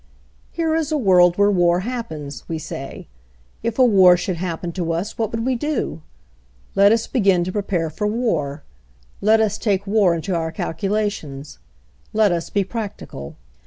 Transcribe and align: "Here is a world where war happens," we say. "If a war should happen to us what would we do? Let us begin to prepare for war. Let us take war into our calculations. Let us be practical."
"Here 0.49 0.73
is 0.73 0.91
a 0.91 0.97
world 0.97 1.37
where 1.37 1.51
war 1.51 1.81
happens," 1.81 2.49
we 2.49 2.57
say. 2.57 3.07
"If 3.61 3.77
a 3.77 3.85
war 3.85 4.17
should 4.17 4.37
happen 4.37 4.71
to 4.71 4.91
us 4.93 5.15
what 5.15 5.29
would 5.29 5.45
we 5.45 5.53
do? 5.55 6.01
Let 6.73 6.91
us 6.91 7.05
begin 7.05 7.43
to 7.43 7.51
prepare 7.51 7.91
for 7.91 8.07
war. 8.07 8.63
Let 9.21 9.39
us 9.39 9.59
take 9.59 9.85
war 9.85 10.15
into 10.15 10.33
our 10.33 10.51
calculations. 10.51 11.59
Let 12.13 12.31
us 12.31 12.49
be 12.49 12.63
practical." 12.63 13.35